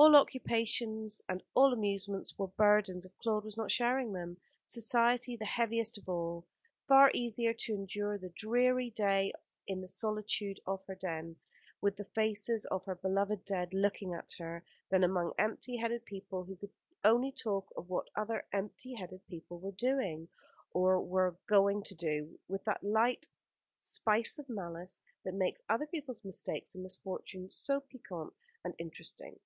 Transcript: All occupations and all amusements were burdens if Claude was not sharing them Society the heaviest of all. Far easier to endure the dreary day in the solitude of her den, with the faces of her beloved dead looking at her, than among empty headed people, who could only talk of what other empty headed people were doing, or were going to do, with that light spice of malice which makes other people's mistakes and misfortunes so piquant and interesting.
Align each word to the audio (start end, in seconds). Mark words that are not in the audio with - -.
All 0.00 0.14
occupations 0.14 1.20
and 1.28 1.42
all 1.54 1.72
amusements 1.72 2.38
were 2.38 2.46
burdens 2.46 3.04
if 3.04 3.18
Claude 3.18 3.44
was 3.44 3.56
not 3.56 3.68
sharing 3.72 4.12
them 4.12 4.36
Society 4.64 5.34
the 5.36 5.44
heaviest 5.44 5.98
of 5.98 6.08
all. 6.08 6.46
Far 6.86 7.10
easier 7.12 7.52
to 7.52 7.74
endure 7.74 8.16
the 8.16 8.28
dreary 8.28 8.90
day 8.90 9.32
in 9.66 9.80
the 9.80 9.88
solitude 9.88 10.60
of 10.66 10.84
her 10.86 10.94
den, 10.94 11.34
with 11.80 11.96
the 11.96 12.04
faces 12.04 12.64
of 12.66 12.84
her 12.84 12.94
beloved 12.94 13.44
dead 13.44 13.74
looking 13.74 14.14
at 14.14 14.30
her, 14.38 14.64
than 14.88 15.02
among 15.02 15.32
empty 15.36 15.76
headed 15.78 16.04
people, 16.04 16.44
who 16.44 16.54
could 16.54 16.72
only 17.02 17.32
talk 17.32 17.66
of 17.76 17.88
what 17.90 18.06
other 18.14 18.44
empty 18.52 18.94
headed 18.94 19.26
people 19.26 19.58
were 19.58 19.72
doing, 19.72 20.28
or 20.70 21.00
were 21.00 21.36
going 21.48 21.82
to 21.82 21.96
do, 21.96 22.38
with 22.46 22.62
that 22.66 22.84
light 22.84 23.28
spice 23.80 24.38
of 24.38 24.48
malice 24.48 25.00
which 25.24 25.34
makes 25.34 25.60
other 25.68 25.88
people's 25.88 26.24
mistakes 26.24 26.76
and 26.76 26.84
misfortunes 26.84 27.56
so 27.56 27.80
piquant 27.80 28.32
and 28.64 28.76
interesting. 28.78 29.40